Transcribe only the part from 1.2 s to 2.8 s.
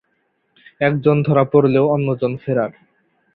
ধরা পড়লেও অন্যজন ফেরার।